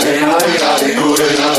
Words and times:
Hey, 0.00 0.22
I 0.22 0.58
got 0.58 0.82
it 0.82 0.96
good 0.96 1.20
enough. 1.34 1.51